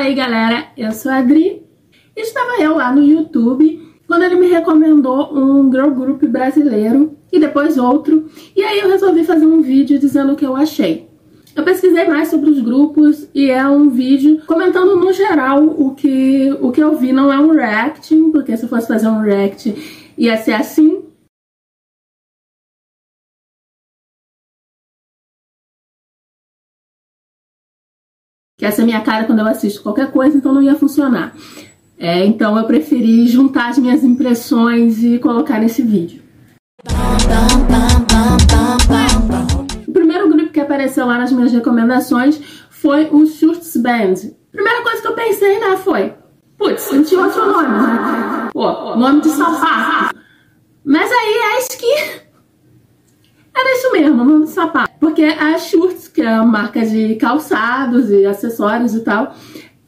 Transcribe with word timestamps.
Fala 0.00 0.08
aí 0.08 0.16
galera, 0.16 0.68
eu 0.78 0.92
sou 0.92 1.12
a 1.12 1.16
Adri. 1.16 1.62
Estava 2.16 2.62
eu 2.62 2.74
lá 2.74 2.90
no 2.90 3.04
YouTube 3.04 3.86
quando 4.06 4.22
ele 4.22 4.36
me 4.36 4.46
recomendou 4.46 5.30
um 5.36 5.70
girl 5.70 5.90
group 5.90 6.24
brasileiro 6.24 7.18
e 7.30 7.38
depois 7.38 7.76
outro, 7.76 8.24
e 8.56 8.62
aí 8.62 8.80
eu 8.80 8.88
resolvi 8.88 9.24
fazer 9.24 9.44
um 9.44 9.60
vídeo 9.60 9.98
dizendo 9.98 10.32
o 10.32 10.36
que 10.36 10.46
eu 10.46 10.56
achei. 10.56 11.06
Eu 11.54 11.62
pesquisei 11.64 12.08
mais 12.08 12.28
sobre 12.28 12.48
os 12.48 12.60
grupos 12.60 13.28
e 13.34 13.50
é 13.50 13.68
um 13.68 13.90
vídeo 13.90 14.40
comentando 14.46 14.96
no 14.96 15.12
geral 15.12 15.62
o 15.64 15.94
que, 15.94 16.50
o 16.62 16.72
que 16.72 16.82
eu 16.82 16.96
vi. 16.96 17.12
Não 17.12 17.30
é 17.30 17.38
um 17.38 17.50
reacting, 17.50 18.30
porque 18.30 18.56
se 18.56 18.62
eu 18.62 18.70
fosse 18.70 18.88
fazer 18.88 19.06
um 19.06 19.20
react 19.20 19.74
ia 20.16 20.38
ser 20.38 20.54
assim. 20.54 20.99
Que 28.60 28.66
essa 28.66 28.82
é 28.82 28.84
a 28.84 28.86
minha 28.86 29.00
cara 29.00 29.24
quando 29.24 29.38
eu 29.38 29.46
assisto 29.46 29.82
qualquer 29.82 30.12
coisa, 30.12 30.36
então 30.36 30.52
não 30.52 30.60
ia 30.60 30.74
funcionar. 30.74 31.34
É, 31.98 32.26
então 32.26 32.58
eu 32.58 32.64
preferi 32.64 33.26
juntar 33.26 33.70
as 33.70 33.78
minhas 33.78 34.04
impressões 34.04 35.02
e 35.02 35.18
colocar 35.18 35.58
nesse 35.58 35.80
vídeo. 35.80 36.22
O 39.88 39.92
primeiro 39.92 40.28
grupo 40.28 40.52
que 40.52 40.60
apareceu 40.60 41.06
lá 41.06 41.16
nas 41.16 41.32
minhas 41.32 41.50
recomendações 41.50 42.38
foi 42.68 43.08
o 43.10 43.24
Schurz 43.24 43.78
Band. 43.78 44.28
Primeira 44.52 44.82
coisa 44.82 45.00
que 45.00 45.08
eu 45.08 45.14
pensei, 45.14 45.58
né, 45.58 45.78
foi... 45.78 46.12
Putz, 46.58 46.92
não 46.92 47.02
tinha 47.02 47.22
outro 47.22 47.46
nome, 47.50 47.66
né? 47.66 48.50
Pô, 48.52 48.94
nome 48.94 49.22
de 49.22 49.30
sapato. 49.30 50.14
Mas 50.84 51.10
aí 51.10 51.34
acho 51.56 51.78
que... 51.78 52.29
Era 53.60 53.76
isso 53.76 53.92
mesmo, 53.92 54.24
nome 54.24 54.44
de 54.46 54.50
sapato. 54.52 54.90
Porque 54.98 55.22
a 55.22 55.58
Schurz, 55.58 56.08
que 56.08 56.22
é 56.22 56.32
uma 56.32 56.46
marca 56.46 56.80
de 56.80 57.14
calçados 57.16 58.08
e 58.08 58.24
acessórios 58.24 58.94
e 58.94 59.00
tal, 59.00 59.34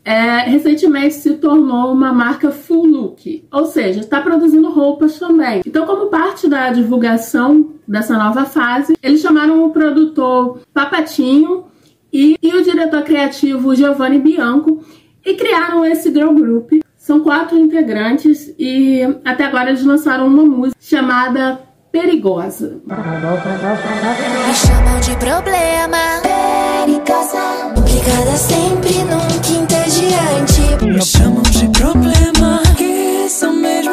é, 0.04 0.40
recentemente 0.40 1.14
se 1.14 1.34
tornou 1.36 1.90
uma 1.90 2.12
marca 2.12 2.50
full 2.50 2.84
look, 2.84 3.46
ou 3.50 3.64
seja, 3.64 4.00
está 4.00 4.20
produzindo 4.20 4.70
roupas 4.70 5.18
também. 5.18 5.62
Então, 5.64 5.86
como 5.86 6.10
parte 6.10 6.50
da 6.50 6.70
divulgação 6.70 7.72
dessa 7.88 8.18
nova 8.18 8.44
fase, 8.44 8.94
eles 9.02 9.22
chamaram 9.22 9.64
o 9.64 9.70
produtor 9.70 10.60
Papatinho 10.74 11.64
e, 12.12 12.36
e 12.42 12.54
o 12.54 12.62
diretor 12.62 13.02
criativo 13.04 13.74
Giovanni 13.74 14.18
Bianco 14.18 14.84
e 15.24 15.32
criaram 15.32 15.82
esse 15.82 16.12
girl 16.12 16.34
group. 16.34 16.72
São 16.94 17.20
quatro 17.20 17.56
integrantes 17.56 18.54
e 18.58 19.00
até 19.24 19.44
agora 19.44 19.70
eles 19.70 19.82
lançaram 19.82 20.26
uma 20.26 20.44
música 20.44 20.78
chamada 20.78 21.71
Perigosa. 21.92 22.80
Me 22.86 24.54
chamam 24.54 24.98
de 25.00 25.14
problema, 25.16 26.22
perigosa, 26.22 27.74
ligada 27.84 28.34
sempre 28.34 28.94
num 29.04 29.40
quinto 29.42 29.74
adiante. 29.76 30.84
Me 30.86 31.02
chamam 31.02 31.42
de 31.42 31.68
problema, 31.68 32.62
que 32.78 33.28
são 33.28 33.52
mesmo. 33.52 33.92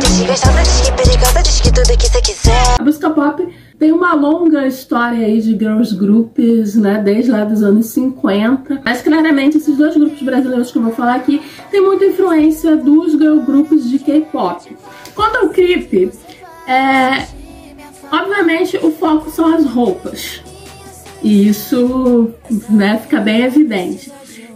Desgostada, 0.00 0.62
diz 0.62 0.80
que 0.80 0.92
perigosa, 0.92 1.42
diz 1.42 1.60
que 1.60 1.70
tudo 1.70 1.98
que 1.98 2.06
você 2.06 2.22
quiser. 2.22 2.80
A 2.80 2.82
música 2.82 3.10
pop 3.10 3.46
tem 3.78 3.92
uma 3.92 4.14
longa 4.14 4.66
história 4.66 5.26
aí 5.26 5.38
de 5.38 5.50
girls 5.50 5.94
groups, 5.94 6.76
né, 6.76 7.02
desde 7.04 7.30
lá 7.30 7.44
dos 7.44 7.62
anos 7.62 7.86
50. 7.86 8.80
Mas 8.82 9.02
claramente 9.02 9.58
esses 9.58 9.76
dois 9.76 9.94
grupos 9.94 10.22
brasileiros 10.22 10.72
que 10.72 10.78
eu 10.78 10.82
vou 10.82 10.92
falar 10.92 11.16
aqui 11.16 11.42
tem 11.70 11.82
muita 11.82 12.06
influência 12.06 12.74
dos 12.74 13.12
girl 13.12 13.40
groups 13.40 13.90
de 13.90 13.98
K-pop. 13.98 14.74
Quanto 15.14 15.36
ao 15.36 15.48
clipe, 15.50 16.10
é, 16.66 17.26
obviamente 18.10 18.76
o 18.76 18.92
foco 18.92 19.30
são 19.30 19.54
as 19.54 19.64
roupas. 19.64 20.42
E 21.22 21.48
isso 21.48 22.30
né, 22.68 22.98
fica 22.98 23.20
bem 23.20 23.42
evidente. 23.42 24.12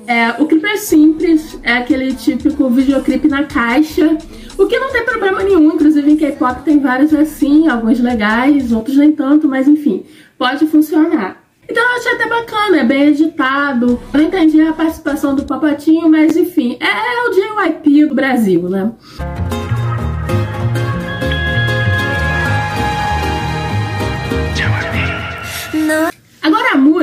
É, 0.06 0.30
o 0.40 0.46
clipe 0.46 0.66
é 0.66 0.76
simples, 0.76 1.58
é 1.62 1.72
aquele 1.72 2.14
típico 2.14 2.68
videoclipe 2.70 3.26
na 3.26 3.44
caixa, 3.44 4.16
o 4.56 4.66
que 4.66 4.78
não 4.78 4.92
tem 4.92 5.04
problema 5.04 5.42
nenhum, 5.42 5.74
inclusive 5.74 6.10
em 6.10 6.16
K-pop 6.16 6.62
tem 6.62 6.78
vários 6.78 7.12
assim, 7.12 7.66
alguns 7.68 7.98
legais, 7.98 8.72
outros 8.72 8.96
nem 8.96 9.12
tanto, 9.12 9.48
mas 9.48 9.66
enfim, 9.66 10.06
pode 10.38 10.66
funcionar. 10.66 11.42
Então 11.68 11.82
eu 11.82 11.96
achei 11.96 12.12
até 12.12 12.28
bacana, 12.28 12.78
é 12.78 12.84
bem 12.84 13.08
editado. 13.08 14.00
Eu 14.14 14.20
não 14.20 14.26
entendi 14.28 14.60
a 14.60 14.72
participação 14.72 15.34
do 15.34 15.44
Papatinho, 15.44 16.08
mas 16.08 16.36
enfim, 16.36 16.78
é, 16.80 17.28
o 17.28 17.32
JYP 17.32 18.06
do 18.06 18.14
Brasil, 18.14 18.68
né? 18.68 18.92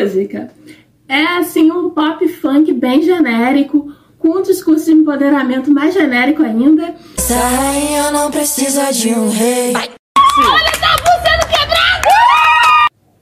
Música 0.03 0.51
é 1.07 1.23
assim 1.37 1.71
um 1.71 1.89
pop 1.89 2.27
funk 2.27 2.71
bem 2.73 3.01
genérico, 3.01 3.91
com 4.17 4.39
um 4.39 4.41
discurso 4.41 4.85
de 4.85 4.93
empoderamento 4.93 5.69
mais 5.71 5.93
genérico 5.93 6.41
ainda. 6.41 6.95
sai, 7.17 7.99
eu 7.99 8.11
não 8.11 8.31
preciso 8.31 8.81
de 8.93 9.09
um 9.09 9.29
rei. 9.29 9.73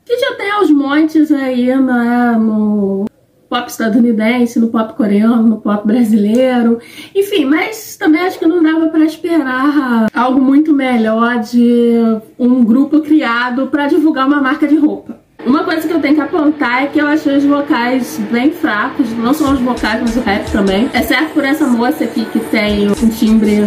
Que 0.05 0.17
já 0.17 0.35
tem 0.35 0.51
aos 0.51 0.69
montes 0.69 1.31
aí 1.31 1.75
né, 1.75 2.37
no 2.37 3.05
pop 3.49 3.69
estadunidense, 3.69 4.59
no 4.59 4.69
pop 4.69 4.93
coreano, 4.93 5.43
no 5.43 5.57
pop 5.57 5.85
brasileiro. 5.85 6.79
Enfim, 7.13 7.45
mas 7.45 7.97
também 7.97 8.21
acho 8.21 8.39
que 8.39 8.45
não 8.45 8.63
dava 8.63 8.87
para 8.87 9.03
esperar 9.03 10.07
algo 10.13 10.39
muito 10.39 10.71
melhor 10.73 11.39
de 11.39 11.95
um 12.39 12.63
grupo 12.63 13.01
criado 13.01 13.67
para 13.67 13.87
divulgar 13.87 14.27
uma 14.27 14.41
marca 14.41 14.67
de 14.67 14.77
roupa. 14.77 15.20
Uma 15.45 15.63
coisa 15.63 15.87
que 15.87 15.93
eu 15.93 15.99
tenho 15.99 16.15
que 16.15 16.21
apontar 16.21 16.83
é 16.83 16.87
que 16.87 16.99
eu 16.99 17.07
achei 17.07 17.37
os 17.37 17.43
vocais 17.43 18.19
bem 18.31 18.51
fracos, 18.51 19.11
não 19.17 19.33
só 19.33 19.51
os 19.51 19.59
vocais, 19.59 19.99
mas 20.01 20.15
o 20.15 20.21
rap 20.21 20.51
também. 20.51 20.89
Exceto 20.93 21.33
por 21.33 21.43
essa 21.43 21.65
moça 21.65 22.03
aqui 22.03 22.25
que 22.25 22.39
tem 22.39 22.89
um 22.89 23.09
timbre 23.09 23.65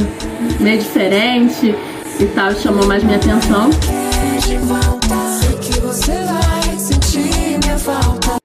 meio 0.61 0.79
diferente 0.79 1.75
e 2.21 2.27
tal, 2.27 2.53
chamou 2.53 2.87
mais 2.87 3.03
minha 3.03 3.17
atenção. 3.17 3.71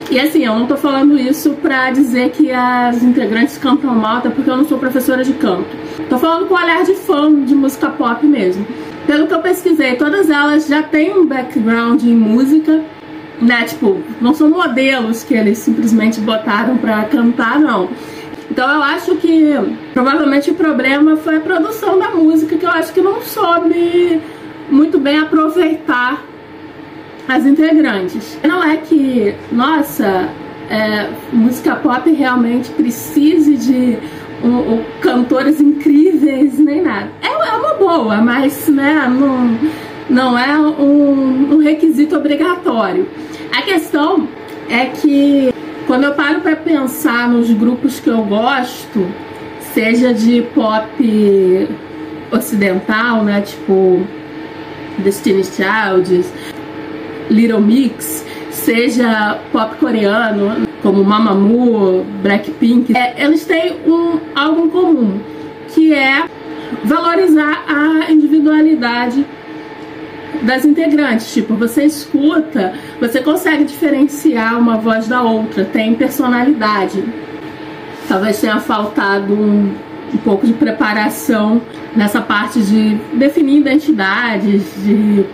E 0.10 0.20
assim, 0.20 0.44
eu 0.44 0.56
não 0.56 0.66
tô 0.66 0.76
falando 0.76 1.20
isso 1.20 1.52
pra 1.62 1.92
dizer 1.92 2.32
que 2.32 2.52
as 2.52 3.04
integrantes 3.04 3.60
cantam 3.60 3.94
mal, 3.94 4.18
até 4.18 4.30
porque 4.30 4.50
eu 4.50 4.58
não 4.58 4.68
sou 4.68 4.80
professora 4.80 5.24
de 5.24 5.34
canto. 5.34 5.70
Tô 6.10 6.18
falando 6.18 6.48
com 6.48 6.56
olhar 6.56 6.84
de 6.84 6.96
fã 6.96 7.32
de 7.46 7.54
música 7.54 7.90
pop 7.90 8.26
mesmo. 8.26 8.66
Pelo 9.06 9.28
que 9.28 9.34
eu 9.34 9.42
pesquisei, 9.42 9.96
todas 9.96 10.32
elas 10.32 10.68
já 10.68 10.82
têm 10.82 11.16
um 11.16 11.28
background 11.28 12.04
em 12.04 12.16
música, 12.16 12.84
né? 13.42 13.64
Tipo, 13.64 14.02
não 14.22 14.34
são 14.34 14.50
modelos 14.50 15.24
que 15.24 15.34
eles 15.34 15.58
simplesmente 15.60 16.20
botaram 16.20 16.78
pra 16.78 17.04
cantar, 17.04 17.60
não. 17.60 17.90
Então 18.52 18.68
eu 18.70 18.82
acho 18.84 19.16
que 19.18 19.54
provavelmente 19.94 20.50
o 20.52 20.56
problema 20.56 21.16
foi 21.18 21.38
a 21.38 21.40
produção 21.40 22.00
da 22.00 22.10
música, 22.10 22.58
que 22.58 22.66
eu 22.66 22.70
acho 22.72 22.92
que 22.92 23.02
não 23.02 23.22
soube 23.22 24.20
muito 24.70 25.00
bem 25.00 25.20
aproveitar 25.20 26.24
as 27.28 27.46
integrantes. 27.46 28.38
Não 28.44 28.64
é 28.64 28.78
que, 28.78 29.36
nossa, 29.52 30.28
é, 30.70 31.10
música 31.32 31.76
pop 31.76 32.10
realmente 32.12 32.70
precise 32.72 33.56
de 33.56 33.98
um- 34.44 34.74
um- 34.76 34.84
cantores 35.00 35.60
incríveis 35.62 36.58
nem 36.58 36.82
nada. 36.82 37.10
É, 37.22 37.28
é 37.28 37.52
uma 37.54 37.76
boa, 37.76 38.18
mas 38.18 38.68
né, 38.68 39.08
não, 39.10 39.58
não 40.10 40.38
é 40.40 40.58
um, 40.58 41.54
um 41.54 41.58
requisito 41.60 42.16
obrigatório. 42.16 43.08
A 43.52 43.62
questão 43.62 44.28
é 44.70 44.86
que 44.86 45.54
quando 45.88 46.04
eu 46.04 46.14
paro 46.14 46.42
para 46.42 46.56
pensar 46.56 47.30
nos 47.30 47.52
grupos 47.52 48.00
que 48.00 48.10
eu 48.10 48.24
gosto, 48.24 49.08
seja 49.74 50.14
de 50.14 50.44
pop 50.54 51.68
ocidental, 52.32 53.24
né, 53.24 53.42
tipo 53.42 54.06
Destiny's 55.00 55.52
Child, 55.56 56.26
Little 57.30 57.62
Mix, 57.62 58.26
seja 58.52 59.40
pop 59.52 59.76
coreano, 59.78 60.68
como 60.82 61.04
Mamamoo, 61.04 62.06
Blackpink, 62.22 62.96
é, 62.96 63.16
eles 63.24 63.46
têm 63.46 63.78
um, 63.88 64.20
algo 64.36 64.68
em 64.68 64.70
comum, 64.70 65.20
que 65.70 65.94
é 65.94 66.26
valorizar 66.84 67.64
a 67.68 68.12
individualidade 68.12 69.26
das 70.42 70.66
integrantes. 70.66 71.34
Tipo, 71.34 71.56
você 71.56 71.84
escuta, 71.84 72.74
você 73.00 73.22
consegue 73.22 73.64
diferenciar 73.64 74.58
uma 74.58 74.78
voz 74.78 75.08
da 75.08 75.22
outra, 75.22 75.66
tem 75.66 75.96
personalidade. 75.96 77.04
Talvez 78.08 78.40
tenha 78.40 78.60
faltado 78.60 79.34
um, 79.34 79.74
um 80.14 80.18
pouco 80.18 80.46
de 80.46 80.54
preparação 80.54 81.62
nessa 81.96 82.22
parte 82.22 82.62
de 82.62 82.96
definir 83.14 83.60
identidades, 83.60 84.64
de 84.84 85.26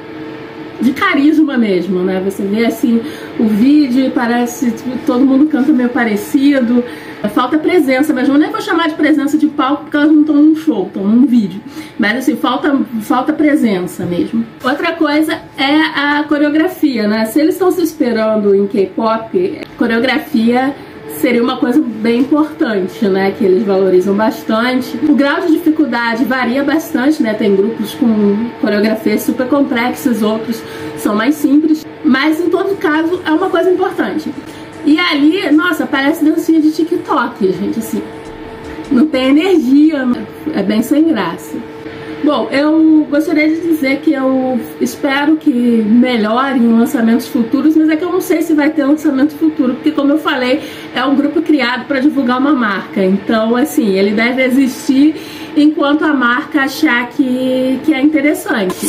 de 0.81 0.91
carisma 0.91 1.57
mesmo, 1.57 2.01
né? 2.01 2.21
Você 2.23 2.43
vê 2.43 2.65
assim 2.65 3.01
o 3.39 3.47
vídeo 3.47 4.05
e 4.05 4.09
parece 4.09 4.71
tipo, 4.71 4.97
todo 5.05 5.25
mundo 5.25 5.47
canta 5.47 5.71
meio 5.71 5.89
parecido. 5.89 6.83
Falta 7.33 7.57
presença 7.57 8.13
mesmo. 8.13 8.35
Eu 8.35 8.39
nem 8.39 8.51
vou 8.51 8.61
chamar 8.61 8.87
de 8.87 8.95
presença 8.95 9.37
de 9.37 9.47
palco 9.47 9.83
porque 9.83 9.97
elas 9.97 10.11
não 10.11 10.21
estão 10.21 10.35
num 10.35 10.55
show, 10.55 10.85
estão 10.85 11.03
num 11.03 11.25
vídeo. 11.25 11.59
Mas 11.97 12.17
assim, 12.17 12.35
falta, 12.35 12.79
falta 13.01 13.33
presença 13.33 14.05
mesmo. 14.05 14.45
Outra 14.63 14.91
coisa 14.91 15.41
é 15.57 15.75
a 15.95 16.23
coreografia, 16.27 17.07
né? 17.07 17.25
Se 17.25 17.39
eles 17.39 17.55
estão 17.55 17.71
se 17.71 17.81
esperando 17.81 18.53
em 18.53 18.67
K-pop, 18.67 19.61
coreografia 19.77 20.75
seria 21.19 21.41
uma 21.41 21.57
coisa 21.57 21.81
bem 21.81 22.21
importante, 22.21 23.07
né? 23.07 23.31
Que 23.31 23.45
eles 23.45 23.63
valorizam 23.63 24.15
bastante. 24.15 24.97
O 25.07 25.15
grau 25.15 25.41
de 25.41 25.53
dificuldade 25.53 26.23
varia 26.25 26.63
bastante, 26.63 27.21
né? 27.21 27.33
Tem 27.33 27.55
grupos 27.55 27.93
com 27.95 28.49
coreografias 28.61 29.21
super 29.21 29.47
complexas, 29.47 30.21
outros 30.21 30.61
são 30.97 31.15
mais 31.15 31.35
simples. 31.35 31.85
Mas 32.03 32.39
em 32.39 32.49
todo 32.49 32.75
caso 32.77 33.21
é 33.25 33.31
uma 33.31 33.49
coisa 33.49 33.71
importante. 33.71 34.31
E 34.85 34.99
ali, 34.99 35.51
nossa, 35.51 35.85
parece 35.85 36.23
dancinha 36.23 36.61
de 36.61 36.71
TikTok, 36.71 37.51
gente, 37.51 37.79
assim. 37.79 38.01
Não 38.91 39.07
tem 39.07 39.29
energia, 39.29 40.07
é 40.53 40.61
bem 40.61 40.83
sem 40.83 41.05
graça. 41.05 41.57
Bom, 42.25 42.49
eu 42.51 43.05
gostaria 43.07 43.47
de 43.47 43.61
dizer 43.61 43.99
que 43.99 44.11
eu 44.11 44.59
espero 44.81 45.37
que 45.37 45.51
melhore 45.51 46.57
em 46.57 46.75
lançamentos 46.75 47.27
futuros, 47.27 47.75
mas 47.77 47.87
é 47.87 47.95
que 47.95 48.03
eu 48.03 48.11
não 48.11 48.19
sei 48.19 48.41
se 48.41 48.55
vai 48.55 48.71
ter 48.71 48.83
lançamento 48.83 49.35
futuro, 49.35 49.75
porque 49.75 49.91
como 49.91 50.11
eu 50.11 50.17
falei, 50.17 50.59
é 50.95 51.05
um 51.05 51.15
grupo 51.15 51.39
criado 51.43 51.85
para 51.85 51.99
divulgar 51.99 52.39
uma 52.39 52.51
marca. 52.51 53.03
Então, 53.03 53.55
assim, 53.55 53.89
ele 53.89 54.09
deve 54.09 54.43
existir 54.43 55.15
enquanto 55.55 56.03
a 56.03 56.13
marca 56.13 56.61
achar 56.61 57.07
que, 57.09 57.79
que 57.85 57.93
é 57.93 58.01
interessante. 58.01 58.87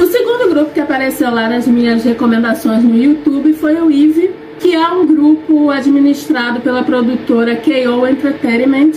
O 0.00 0.06
segundo 0.06 0.50
grupo 0.50 0.72
que 0.72 0.78
apareceu 0.78 1.34
lá 1.34 1.48
nas 1.48 1.66
minhas 1.66 2.04
recomendações 2.04 2.84
no 2.84 2.96
YouTube 2.96 3.54
foi 3.54 3.74
o 3.74 3.90
Eve 3.90 4.49
que 4.70 4.76
é 4.76 4.88
um 4.88 5.04
grupo 5.04 5.68
administrado 5.68 6.60
pela 6.60 6.84
produtora 6.84 7.56
KO 7.56 8.06
Entertainment 8.06 8.92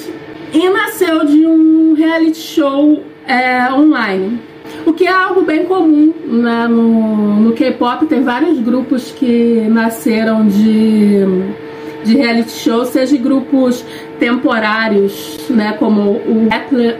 e 0.53 0.69
nasceu 0.69 1.25
de 1.25 1.47
um 1.47 1.95
reality 1.95 2.37
show 2.37 3.03
é, 3.25 3.73
online. 3.73 4.39
O 4.85 4.93
que 4.93 5.07
é 5.07 5.11
algo 5.11 5.41
bem 5.41 5.65
comum 5.65 6.13
né, 6.27 6.67
no, 6.67 7.39
no 7.39 7.53
K-pop, 7.53 8.05
tem 8.05 8.21
vários 8.21 8.59
grupos 8.59 9.11
que 9.13 9.65
nasceram 9.67 10.45
de, 10.47 11.21
de 12.03 12.17
reality 12.17 12.51
show, 12.51 12.85
seja 12.85 13.17
grupos 13.17 13.83
temporários, 14.19 15.39
né, 15.49 15.73
como 15.79 16.11
o 16.11 16.49
Apple, 16.51 16.97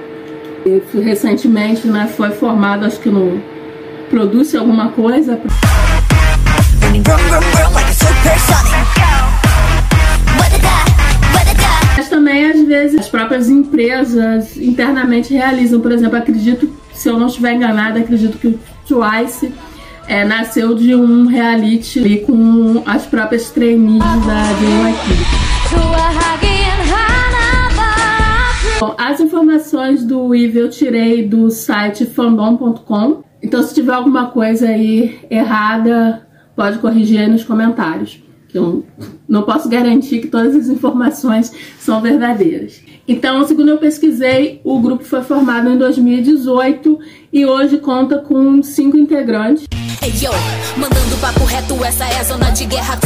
que 0.64 1.00
recentemente 1.00 1.86
né, 1.86 2.08
foi 2.08 2.32
formado, 2.32 2.88
acho 2.88 3.00
que 3.00 3.10
no 3.10 3.40
Produce 4.10 4.58
Alguma 4.58 4.90
Coisa. 4.90 5.40
Mas 11.96 12.10
também, 12.10 12.46
às 12.52 12.62
vezes, 12.64 13.00
as 13.00 13.08
próprias 13.08 13.50
empresas 13.50 14.58
internamente 14.58 15.34
realizam. 15.34 15.80
Por 15.80 15.92
exemplo, 15.92 16.18
acredito, 16.18 16.70
se 16.94 17.10
eu 17.10 17.20
não 17.20 17.28
estiver 17.28 17.54
enganada, 17.54 18.00
acredito 18.00 18.38
que 18.38 18.48
o 18.48 18.60
Twice 18.88 19.54
é, 20.08 20.26
nasceu 20.26 20.76
de 20.76 20.96
um 20.96 21.28
reality 21.28 22.00
ali 22.00 22.20
com 22.20 22.84
as 22.86 23.06
próprias 23.06 23.52
trainees 23.52 24.00
da 24.00 24.44
JYP. 24.60 25.44
Bom, 28.80 28.96
as 28.98 29.20
informações 29.22 30.04
do 30.04 30.36
Eve 30.36 30.60
eu 30.60 30.70
tirei 30.70 31.26
do 31.26 31.50
site 31.50 32.06
fandom.com. 32.06 33.24
Então, 33.42 33.64
se 33.64 33.74
tiver 33.74 33.94
alguma 33.94 34.28
coisa 34.28 34.68
aí 34.68 35.20
errada, 35.30 36.28
pode 36.56 36.80
corrigir 36.80 37.20
aí 37.20 37.28
nos 37.28 37.44
comentários. 37.44 38.22
Eu 38.54 38.86
não 39.28 39.42
posso 39.42 39.68
garantir 39.68 40.20
que 40.20 40.28
todas 40.28 40.56
as 40.56 40.68
informações 40.68 41.52
são 41.80 42.00
verdadeiras. 42.02 42.82
Então, 43.08 43.46
segundo 43.48 43.70
eu 43.70 43.78
pesquisei, 43.78 44.62
o 44.64 44.80
grupo 44.80 45.04
foi 45.04 45.24
formado 45.24 45.70
em 45.70 45.78
2018 45.78 47.00
e 47.34 47.46
hoje 47.46 47.80
conta 47.80 48.20
com 48.20 48.62
cinco 48.62 48.96
integrantes. 48.96 49.66
Hey, 50.02 50.12
yo, 50.22 50.32
mandando 50.78 51.18
papo 51.20 51.44
reto, 51.46 51.84
essa 51.84 52.06
é 52.06 52.20
a 52.20 52.24
zona 52.24 52.52
de 52.52 52.66
guerra. 52.66 53.00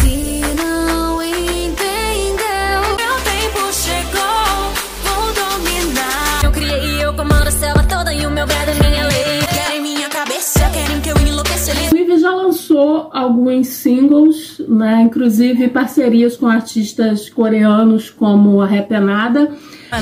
Meu 8.38 8.87
já 12.28 12.34
lançou 12.34 13.10
alguns 13.14 13.68
singles, 13.68 14.62
né? 14.68 15.04
inclusive 15.04 15.70
parcerias 15.70 16.36
com 16.36 16.46
artistas 16.46 17.30
coreanos 17.30 18.10
como 18.10 18.62
a 18.62 18.68
Repenada. 18.68 19.50
É 19.90 20.00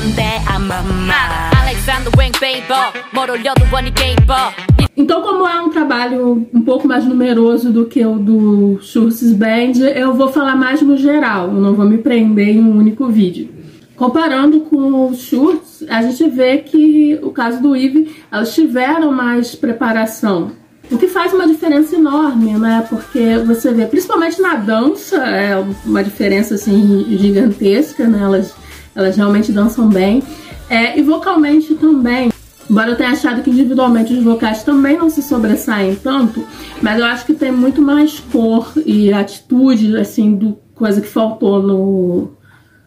então, 4.97 5.21
como 5.21 5.47
é 5.47 5.61
um 5.61 5.69
trabalho 5.69 6.47
um 6.51 6.61
pouco 6.61 6.87
mais 6.87 7.05
numeroso 7.05 7.71
do 7.71 7.85
que 7.85 8.03
o 8.03 8.17
do 8.17 8.79
Schultz 8.81 9.31
Band, 9.33 9.73
eu 9.93 10.13
vou 10.13 10.29
falar 10.29 10.55
mais 10.55 10.81
no 10.81 10.97
geral, 10.97 11.51
não 11.51 11.75
vou 11.75 11.85
me 11.85 11.99
prender 11.99 12.55
em 12.55 12.59
um 12.59 12.75
único 12.75 13.07
vídeo. 13.07 13.49
Comparando 13.95 14.61
com 14.61 15.09
o 15.09 15.13
Schultz, 15.13 15.85
a 15.87 16.01
gente 16.01 16.27
vê 16.29 16.57
que 16.57 17.19
o 17.21 17.29
caso 17.29 17.61
do 17.61 17.75
Ive, 17.75 18.15
elas 18.31 18.55
tiveram 18.55 19.11
mais 19.11 19.53
preparação 19.53 20.64
o 20.91 20.97
que 20.97 21.07
faz 21.07 21.33
uma 21.33 21.47
diferença 21.47 21.95
enorme, 21.95 22.57
né? 22.57 22.85
Porque 22.87 23.37
você 23.39 23.71
vê, 23.73 23.85
principalmente 23.85 24.41
na 24.41 24.55
dança, 24.55 25.17
é 25.17 25.63
uma 25.85 26.03
diferença 26.03 26.55
assim 26.55 27.05
gigantesca, 27.17 28.07
né? 28.07 28.21
Elas, 28.21 28.53
elas 28.95 29.15
realmente 29.15 29.51
dançam 29.51 29.89
bem. 29.89 30.21
É, 30.69 30.97
e 30.97 31.01
vocalmente 31.01 31.73
também. 31.75 32.31
Embora 32.69 32.91
eu 32.91 32.95
tenha 32.95 33.11
achado 33.11 33.43
que 33.43 33.49
individualmente 33.49 34.13
os 34.13 34.23
vocais 34.23 34.63
também 34.63 34.97
não 34.97 35.09
se 35.09 35.21
sobressaem 35.21 35.95
tanto, 35.95 36.43
mas 36.81 36.97
eu 36.99 37.05
acho 37.05 37.25
que 37.25 37.33
tem 37.33 37.51
muito 37.51 37.79
mais 37.81 38.19
cor 38.19 38.71
e 38.83 39.13
atitude, 39.13 39.95
assim, 39.97 40.35
do 40.35 40.57
coisa 40.73 40.99
que 40.99 41.07
faltou 41.07 41.61
no, 41.61 42.31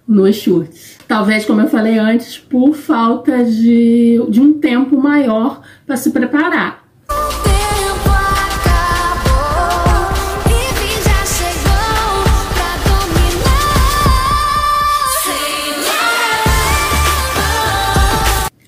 nos 0.06 0.36
chutes. 0.36 0.98
Talvez, 1.06 1.44
como 1.44 1.60
eu 1.60 1.68
falei 1.68 1.98
antes, 1.98 2.38
por 2.38 2.74
falta 2.74 3.44
de, 3.44 4.20
de 4.28 4.40
um 4.40 4.54
tempo 4.54 4.96
maior 5.00 5.60
para 5.86 5.96
se 5.96 6.10
preparar. 6.10 6.77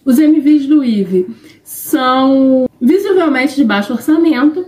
Os 0.04 0.18
MVs 0.18 0.66
do 0.66 0.82
Eve 0.82 1.26
são 1.62 2.68
visivelmente 2.80 3.56
de 3.56 3.64
baixo 3.64 3.92
orçamento, 3.92 4.64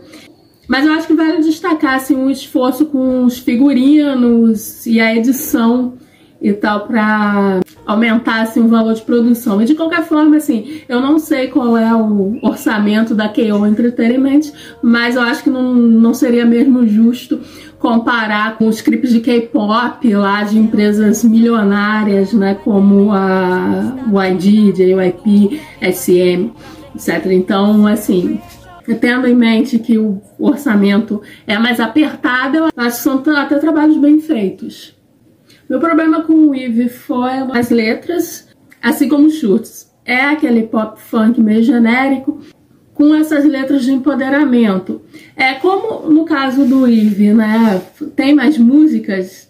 mas 0.68 0.86
eu 0.86 0.92
acho 0.92 1.06
que 1.06 1.14
vale 1.14 1.42
destacar 1.42 1.96
assim, 1.96 2.14
um 2.14 2.30
esforço 2.30 2.86
com 2.86 3.24
os 3.24 3.38
figurinos 3.38 4.86
e 4.86 5.00
a 5.00 5.14
edição 5.14 5.94
e 6.40 6.52
tal 6.52 6.86
para 6.86 7.60
aumentar 7.86 8.42
assim, 8.42 8.60
o 8.60 8.68
valor 8.68 8.94
de 8.94 9.02
produção. 9.02 9.62
E 9.62 9.64
de 9.64 9.74
qualquer 9.74 10.02
forma, 10.02 10.36
assim, 10.36 10.80
eu 10.88 11.00
não 11.00 11.18
sei 11.18 11.48
qual 11.48 11.76
é 11.76 11.94
o 11.94 12.38
orçamento 12.42 13.14
da 13.14 13.28
KO 13.28 13.64
Entertainment, 13.66 14.52
mas 14.82 15.14
eu 15.14 15.22
acho 15.22 15.44
que 15.44 15.50
não, 15.50 15.72
não 15.72 16.12
seria 16.12 16.44
mesmo 16.44 16.86
justo 16.86 17.40
comparar 17.82 18.56
com 18.56 18.68
os 18.68 18.80
clipes 18.80 19.10
de 19.10 19.18
K-pop 19.18 20.14
lá 20.14 20.44
de 20.44 20.56
empresas 20.56 21.24
milionárias, 21.24 22.32
né, 22.32 22.54
como 22.54 23.10
a 23.12 23.96
YG, 24.06 24.72
JYP, 24.72 25.60
SM, 25.82 26.52
etc. 26.94 27.26
Então, 27.32 27.84
assim, 27.88 28.40
tendo 29.00 29.26
em 29.26 29.34
mente 29.34 29.80
que 29.80 29.98
o 29.98 30.22
orçamento 30.38 31.20
é 31.44 31.58
mais 31.58 31.80
apertado, 31.80 32.56
eu 32.56 32.68
acho 32.76 32.98
que 32.98 33.02
são 33.02 33.22
até 33.36 33.58
trabalhos 33.58 33.96
bem 33.96 34.20
feitos. 34.20 34.96
Meu 35.68 35.80
problema 35.80 36.22
com 36.22 36.34
o 36.34 36.54
Eve 36.54 36.88
foi 36.88 37.32
as 37.52 37.70
letras, 37.70 38.48
assim 38.80 39.08
como 39.08 39.26
o 39.26 39.30
Schurz. 39.30 39.92
É 40.04 40.20
aquele 40.20 40.62
pop 40.62 41.00
funk 41.00 41.40
meio 41.40 41.64
genérico, 41.64 42.38
com 42.94 43.14
essas 43.14 43.44
letras 43.44 43.84
de 43.84 43.92
empoderamento. 43.92 45.00
É 45.36 45.54
como 45.54 46.08
no 46.10 46.24
caso 46.24 46.64
do 46.64 46.86
Eve, 46.86 47.32
né? 47.32 47.80
Tem 48.14 48.34
mais 48.34 48.58
músicas. 48.58 49.48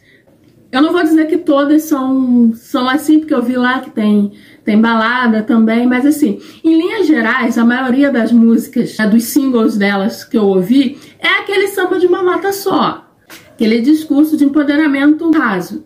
Eu 0.70 0.80
não 0.80 0.92
vou 0.92 1.02
dizer 1.02 1.26
que 1.26 1.36
todas 1.36 1.82
são, 1.82 2.52
são 2.54 2.88
assim, 2.88 3.18
porque 3.18 3.34
eu 3.34 3.42
vi 3.42 3.56
lá 3.56 3.80
que 3.80 3.90
tem, 3.90 4.32
tem 4.64 4.80
balada 4.80 5.42
também, 5.42 5.86
mas 5.86 6.06
assim, 6.06 6.40
em 6.64 6.78
linhas 6.78 7.06
gerais, 7.06 7.58
a 7.58 7.64
maioria 7.64 8.10
das 8.10 8.32
músicas, 8.32 8.96
né, 8.96 9.06
dos 9.06 9.24
singles 9.24 9.76
delas 9.76 10.24
que 10.24 10.38
eu 10.38 10.44
ouvi, 10.44 10.98
é 11.20 11.40
aquele 11.40 11.68
samba 11.68 11.98
de 11.98 12.06
uma 12.06 12.22
nota 12.22 12.54
só. 12.54 13.06
Aquele 13.52 13.82
discurso 13.82 14.34
de 14.34 14.44
empoderamento 14.44 15.30
raso. 15.30 15.84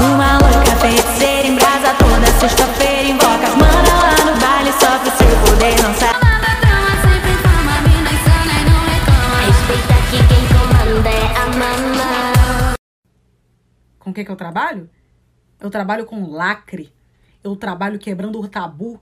Uma 0.00 0.38
louca 0.38 0.66
em 1.46 1.54
brasa 1.54 1.94
toda 1.98 2.26
sexta-feira 2.40 3.08
invoca 3.08 3.46
as 3.46 3.54
mana 3.54 3.75
Com 14.16 14.20
o 14.20 14.24
que, 14.24 14.24
que 14.24 14.32
eu 14.32 14.36
trabalho? 14.36 14.88
Eu 15.60 15.68
trabalho 15.68 16.06
com 16.06 16.30
lacre. 16.30 16.90
Eu 17.44 17.54
trabalho 17.54 17.98
quebrando 17.98 18.40
o 18.40 18.48
tabu. 18.48 18.98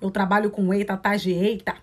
Eu 0.00 0.10
trabalho 0.10 0.50
com 0.50 0.74
eita, 0.74 0.96
tá 0.96 1.14
de 1.14 1.30
eita. 1.30 1.76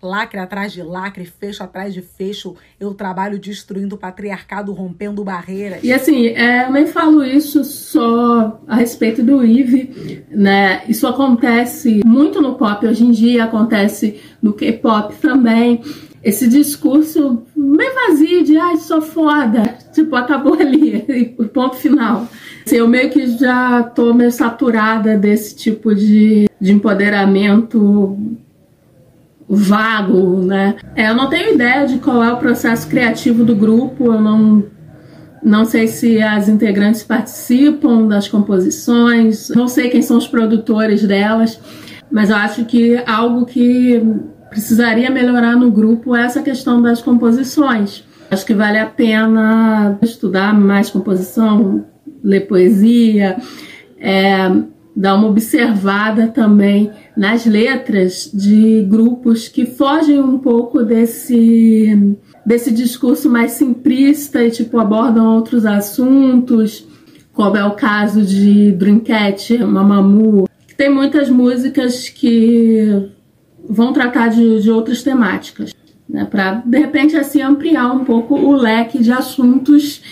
lacre 0.00 0.40
atrás 0.40 0.72
de 0.72 0.82
lacre, 0.82 1.26
fecho 1.26 1.62
atrás 1.62 1.92
de 1.92 2.00
fecho, 2.00 2.56
eu 2.80 2.94
trabalho 2.94 3.38
destruindo 3.38 3.96
o 3.96 3.98
patriarcado, 3.98 4.72
rompendo 4.72 5.22
barreiras. 5.22 5.80
E 5.82 5.92
assim, 5.92 6.28
é, 6.28 6.64
eu 6.64 6.72
nem 6.72 6.86
falo 6.86 7.22
isso 7.22 7.62
só 7.64 8.58
a 8.66 8.76
respeito 8.76 9.22
do 9.22 9.44
Eve, 9.44 10.24
né? 10.30 10.82
Isso 10.88 11.06
acontece 11.06 12.00
muito 12.06 12.40
no 12.40 12.54
pop 12.54 12.86
hoje 12.86 13.04
em 13.04 13.10
dia, 13.10 13.44
acontece 13.44 14.18
no 14.40 14.54
K-pop 14.54 15.14
também. 15.16 15.82
Esse 16.22 16.48
discurso 16.48 17.42
meio 17.56 17.94
vazio 17.94 18.44
de 18.44 18.56
ai, 18.56 18.76
sou 18.76 19.00
foda, 19.00 19.78
tipo, 20.02 20.14
acabou 20.16 20.54
ali, 20.54 21.00
ponto 21.52 21.76
final. 21.76 22.26
Assim, 22.64 22.76
eu 22.76 22.88
meio 22.88 23.10
que 23.10 23.26
já 23.38 23.82
tô 23.82 24.12
meio 24.14 24.30
saturada 24.30 25.16
desse 25.16 25.54
tipo 25.56 25.94
de, 25.94 26.48
de 26.60 26.72
empoderamento 26.72 28.18
vago, 29.48 30.42
né? 30.42 30.76
É, 30.94 31.08
eu 31.08 31.14
não 31.14 31.28
tenho 31.28 31.54
ideia 31.54 31.86
de 31.86 31.98
qual 31.98 32.22
é 32.22 32.32
o 32.32 32.36
processo 32.36 32.86
criativo 32.86 33.44
do 33.44 33.56
grupo, 33.56 34.12
eu 34.12 34.20
não, 34.20 34.64
não 35.42 35.64
sei 35.64 35.88
se 35.88 36.20
as 36.20 36.48
integrantes 36.48 37.02
participam 37.02 38.06
das 38.06 38.28
composições, 38.28 39.48
não 39.48 39.66
sei 39.66 39.88
quem 39.88 40.02
são 40.02 40.18
os 40.18 40.28
produtores 40.28 41.02
delas, 41.02 41.58
mas 42.10 42.28
eu 42.28 42.36
acho 42.36 42.66
que 42.66 43.02
algo 43.06 43.46
que 43.46 44.02
precisaria 44.50 45.10
melhorar 45.10 45.56
no 45.56 45.70
grupo 45.70 46.14
é 46.14 46.24
essa 46.24 46.42
questão 46.42 46.80
das 46.80 47.00
composições. 47.00 48.04
Acho 48.30 48.44
que 48.44 48.54
vale 48.54 48.78
a 48.78 48.86
pena 48.86 49.98
estudar 50.02 50.52
mais 50.52 50.90
composição, 50.90 51.84
ler 52.22 52.46
poesia, 52.46 53.38
é, 53.98 54.50
dar 54.94 55.14
uma 55.14 55.28
observada 55.28 56.28
também 56.28 56.90
nas 57.16 57.46
letras 57.46 58.30
de 58.32 58.84
grupos 58.88 59.48
que 59.48 59.64
fogem 59.64 60.20
um 60.20 60.38
pouco 60.38 60.82
desse 60.82 62.16
desse 62.44 62.72
discurso 62.72 63.28
mais 63.28 63.52
simplista 63.52 64.42
e 64.42 64.50
tipo 64.50 64.78
abordam 64.78 65.36
outros 65.36 65.66
assuntos, 65.66 66.86
como 67.34 67.56
é 67.56 67.64
o 67.64 67.72
caso 67.72 68.22
de 68.22 68.72
Dreamcatcher, 68.72 69.66
Mamamoo, 69.66 70.48
tem 70.74 70.88
muitas 70.88 71.28
músicas 71.28 72.08
que 72.08 73.10
vão 73.68 73.92
tratar 73.92 74.28
de, 74.28 74.62
de 74.62 74.70
outras 74.70 75.02
temáticas, 75.02 75.74
né, 76.08 76.24
para 76.24 76.54
de 76.64 76.78
repente 76.78 77.16
assim 77.16 77.42
ampliar 77.42 77.92
um 77.92 78.04
pouco 78.04 78.34
o 78.34 78.52
leque 78.52 78.98
de 78.98 79.12
assuntos 79.12 80.02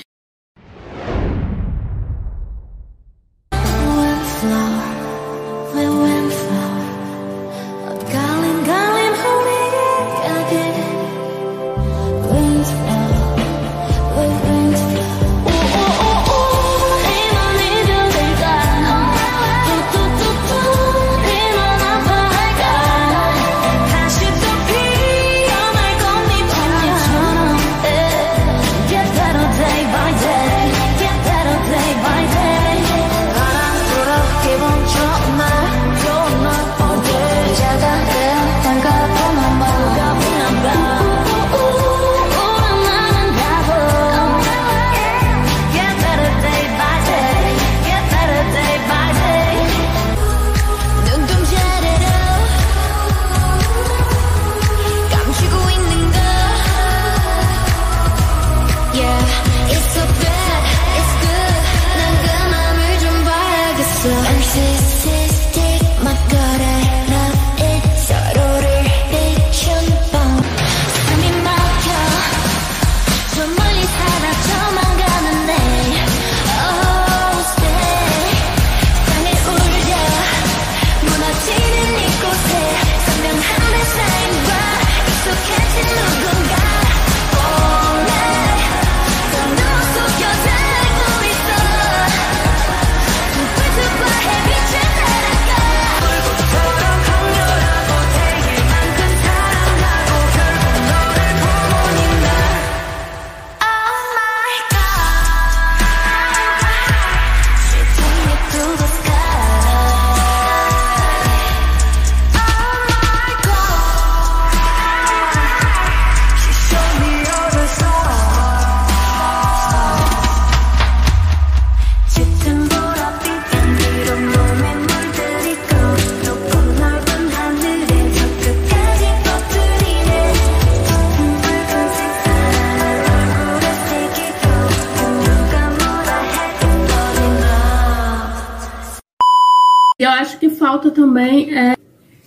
falta 140.57 140.91
também 140.91 141.57
é, 141.57 141.77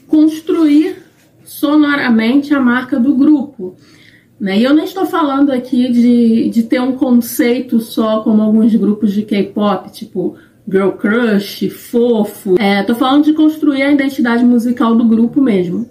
construir 0.08 0.98
sonoramente 1.44 2.54
a 2.54 2.60
marca 2.60 3.00
do 3.00 3.16
grupo. 3.16 3.76
Né? 4.40 4.60
E 4.60 4.64
eu 4.64 4.74
nem 4.74 4.86
estou 4.86 5.06
falando 5.06 5.52
aqui 5.52 5.92
de, 5.92 6.50
de 6.50 6.64
ter 6.64 6.80
um 6.80 6.94
conceito 6.94 7.80
só, 7.80 8.22
como 8.22 8.42
alguns 8.42 8.74
grupos 8.76 9.12
de 9.12 9.24
K-pop, 9.24 9.92
tipo 9.92 10.36
Girl 10.68 10.92
Crush, 10.92 11.70
Fofo. 11.70 12.56
É, 12.60 12.84
tô 12.84 12.96
falando 12.96 13.26
de 13.26 13.34
construir 13.34 13.82
a 13.82 13.92
identidade 13.92 14.46
musical 14.46 14.96
do 14.96 15.04
grupo 15.04 15.42
mesmo. 15.42 15.90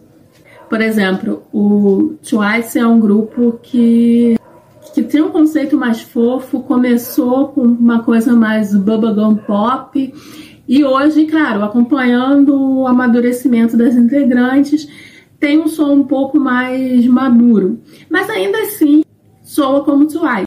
Por 0.68 0.80
exemplo, 0.80 1.42
o 1.52 2.14
Twice 2.22 2.78
é 2.78 2.86
um 2.86 3.00
grupo 3.00 3.58
que 3.62 4.36
que 4.94 5.02
tem 5.02 5.22
um 5.22 5.28
conceito 5.28 5.76
mais 5.76 6.00
fofo, 6.00 6.60
começou 6.60 7.48
com 7.48 7.60
uma 7.60 8.02
coisa 8.02 8.32
mais 8.32 8.74
bubblegum 8.74 9.36
pop 9.36 10.12
e 10.68 10.84
hoje, 10.84 11.24
claro, 11.24 11.64
acompanhando 11.64 12.80
o 12.80 12.86
amadurecimento 12.86 13.74
das 13.74 13.94
integrantes, 13.94 14.86
tem 15.40 15.58
um 15.58 15.66
som 15.66 15.94
um 15.94 16.04
pouco 16.04 16.38
mais 16.38 17.06
maduro, 17.06 17.80
mas 18.10 18.28
ainda 18.28 18.58
assim 18.58 19.02
soa 19.42 19.82
como 19.82 20.06
Twice. 20.06 20.44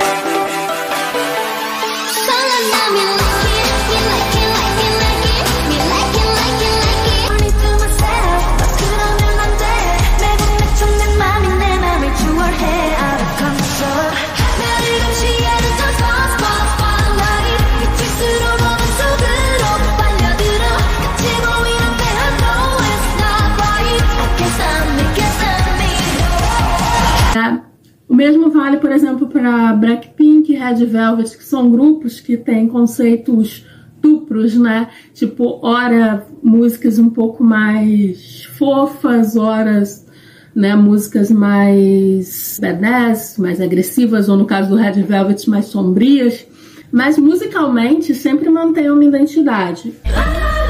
O 28.11 28.13
mesmo 28.13 28.49
vale, 28.49 28.75
por 28.75 28.91
exemplo, 28.91 29.25
para 29.25 29.71
Blackpink 29.71 30.51
Red 30.51 30.85
Velvet, 30.85 31.37
que 31.37 31.45
são 31.45 31.71
grupos 31.71 32.19
que 32.19 32.35
têm 32.35 32.67
conceitos 32.67 33.65
duplos, 34.01 34.53
né? 34.57 34.89
Tipo, 35.13 35.65
ora 35.65 36.27
músicas 36.43 36.99
um 36.99 37.09
pouco 37.09 37.41
mais 37.41 38.43
fofas, 38.57 39.37
horas 39.37 40.05
né, 40.53 40.75
músicas 40.75 41.31
mais 41.31 42.59
badass, 42.61 43.37
mais 43.37 43.61
agressivas, 43.61 44.27
ou 44.27 44.35
no 44.35 44.43
caso 44.43 44.67
do 44.67 44.75
Red 44.75 45.03
Velvet, 45.03 45.49
mais 45.49 45.67
sombrias. 45.67 46.45
Mas 46.91 47.17
musicalmente 47.17 48.13
sempre 48.13 48.49
mantém 48.49 48.91
uma 48.91 49.05
identidade. 49.05 49.93
우 50.05 50.60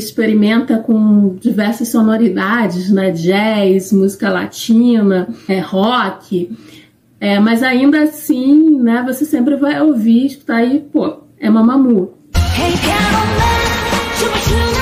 experimenta 0.00 0.78
com 0.78 1.36
diversas 1.40 1.88
sonoridades, 1.88 2.90
né? 2.90 3.10
Jazz, 3.10 3.92
música 3.92 4.30
latina, 4.30 5.28
é, 5.48 5.60
rock. 5.60 6.56
É, 7.20 7.38
mas 7.38 7.62
ainda 7.62 8.02
assim, 8.02 8.80
né? 8.80 9.04
Você 9.06 9.24
sempre 9.24 9.56
vai 9.56 9.80
ouvir, 9.80 10.26
escutar 10.26 10.56
aí, 10.56 10.84
pô, 10.92 11.18
é 11.38 11.48
Mamamoo. 11.48 12.14
Hey 12.34 14.79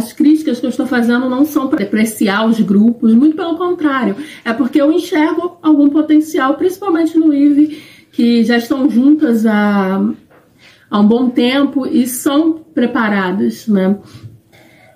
as 0.00 0.12
críticas 0.12 0.58
que 0.58 0.66
eu 0.66 0.70
estou 0.70 0.86
fazendo 0.86 1.28
não 1.28 1.44
são 1.44 1.68
para 1.68 1.78
depreciar 1.78 2.46
os 2.46 2.60
grupos, 2.60 3.14
muito 3.14 3.36
pelo 3.36 3.56
contrário. 3.56 4.16
É 4.44 4.52
porque 4.52 4.80
eu 4.80 4.90
enxergo 4.90 5.58
algum 5.62 5.90
potencial, 5.90 6.54
principalmente 6.54 7.16
no 7.18 7.32
IVE, 7.32 7.82
que 8.10 8.42
já 8.42 8.56
estão 8.56 8.88
juntas 8.90 9.44
há, 9.46 10.00
há 10.90 11.00
um 11.00 11.06
bom 11.06 11.28
tempo 11.28 11.86
e 11.86 12.06
são 12.06 12.54
preparadas, 12.74 13.66
né? 13.68 13.98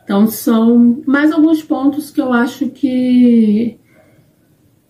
Então 0.03 0.27
são 0.27 1.03
mais 1.07 1.33
alguns 1.33 1.63
pontos 1.63 2.11
que 2.11 2.21
eu 2.21 2.33
acho 2.33 2.69
que, 2.69 3.79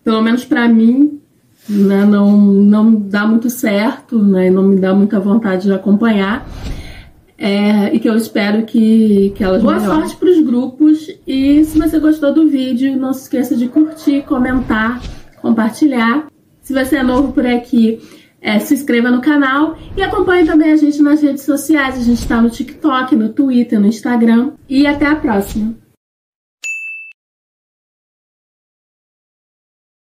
pelo 0.03 0.21
menos 0.21 0.43
para 0.45 0.67
mim, 0.67 1.19
né, 1.67 2.05
não, 2.05 2.37
não 2.37 2.93
dá 2.93 3.25
muito 3.25 3.49
certo, 3.49 4.21
né, 4.21 4.49
não 4.49 4.63
me 4.63 4.77
dá 4.77 4.93
muita 4.93 5.19
vontade 5.19 5.63
de 5.63 5.73
acompanhar. 5.73 6.45
É, 7.37 7.93
e 7.93 7.99
que 7.99 8.07
eu 8.07 8.15
espero 8.15 8.63
que, 8.63 9.33
que 9.35 9.43
elas 9.43 9.61
Boa 9.61 9.77
melhorem. 9.77 10.01
sorte 10.01 10.15
para 10.15 10.29
os 10.29 10.41
grupos. 10.41 11.09
E 11.27 11.63
se 11.65 11.77
você 11.77 11.99
gostou 11.99 12.33
do 12.33 12.47
vídeo, 12.47 12.95
não 12.95 13.13
se 13.13 13.23
esqueça 13.23 13.55
de 13.55 13.67
curtir, 13.67 14.23
comentar, 14.23 15.01
compartilhar. 15.41 16.27
Se 16.61 16.73
você 16.73 16.97
é 16.97 17.03
novo 17.03 17.33
por 17.33 17.45
aqui, 17.45 17.99
é, 18.41 18.57
se 18.59 18.73
inscreva 18.73 19.11
no 19.11 19.21
canal 19.21 19.77
e 19.97 20.01
acompanhe 20.01 20.45
também 20.45 20.71
a 20.71 20.77
gente 20.77 21.01
nas 21.01 21.21
redes 21.21 21.43
sociais. 21.43 21.97
A 21.97 22.03
gente 22.03 22.19
está 22.21 22.41
no 22.41 22.49
TikTok, 22.49 23.15
no 23.15 23.29
Twitter, 23.29 23.79
no 23.79 23.87
Instagram. 23.87 24.51
E 24.69 24.87
até 24.87 25.05
a 25.05 25.15
próxima! 25.15 25.84